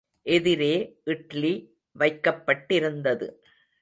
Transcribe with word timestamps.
எதிரே 0.25 0.73
இட்லி 1.05 1.53
வைக்கப்பட்டிருந்தது. 1.95 3.27